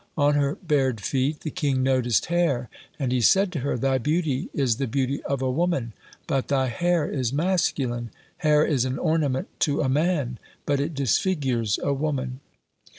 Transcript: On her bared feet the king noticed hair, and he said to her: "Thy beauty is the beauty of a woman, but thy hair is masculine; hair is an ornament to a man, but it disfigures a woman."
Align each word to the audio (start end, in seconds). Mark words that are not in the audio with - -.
On 0.17 0.33
her 0.33 0.55
bared 0.55 0.99
feet 0.99 1.41
the 1.41 1.51
king 1.51 1.83
noticed 1.83 2.25
hair, 2.25 2.69
and 2.97 3.11
he 3.11 3.21
said 3.21 3.51
to 3.51 3.59
her: 3.59 3.77
"Thy 3.77 3.99
beauty 3.99 4.49
is 4.51 4.77
the 4.77 4.87
beauty 4.87 5.21
of 5.25 5.43
a 5.43 5.51
woman, 5.51 5.93
but 6.25 6.47
thy 6.47 6.69
hair 6.69 7.07
is 7.07 7.31
masculine; 7.31 8.09
hair 8.37 8.65
is 8.65 8.83
an 8.83 8.97
ornament 8.97 9.47
to 9.59 9.81
a 9.81 9.89
man, 9.89 10.39
but 10.65 10.79
it 10.79 10.95
disfigures 10.95 11.77
a 11.83 11.93
woman." 11.93 12.39